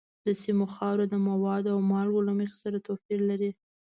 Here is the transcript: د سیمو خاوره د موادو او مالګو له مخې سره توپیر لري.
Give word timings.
د 0.25 0.27
سیمو 0.43 0.65
خاوره 0.73 1.05
د 1.09 1.15
موادو 1.27 1.67
او 1.75 1.79
مالګو 1.91 2.25
له 2.27 2.33
مخې 2.39 2.57
سره 2.63 2.83
توپیر 2.87 3.19
لري. 3.29 3.51